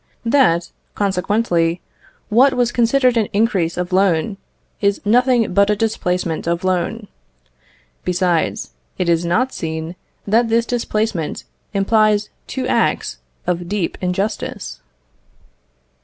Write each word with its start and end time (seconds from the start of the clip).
That, 0.25 0.71
consequently, 0.95 1.79
what 2.29 2.53
was 2.55 2.71
considered 2.71 3.17
an 3.17 3.27
increase 3.33 3.77
of 3.77 3.93
loan, 3.93 4.37
is 4.81 4.99
nothing 5.05 5.53
but 5.53 5.69
a 5.69 5.75
displacement 5.75 6.47
of 6.47 6.63
loan. 6.63 7.07
Besides, 8.03 8.71
it 8.97 9.07
is 9.07 9.23
not 9.23 9.53
seen 9.53 9.95
that 10.25 10.49
this 10.49 10.65
displacement 10.65 11.43
implies 11.71 12.29
two 12.47 12.65
acts 12.65 13.19
of 13.45 13.69
deep 13.69 13.95
injustice. 14.01 14.79